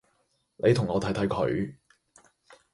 [0.57, 1.75] 你同我睇睇佢